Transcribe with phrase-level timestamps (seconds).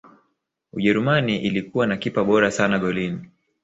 [0.73, 3.29] ujerumani ilikuwa na kipa bora sana golini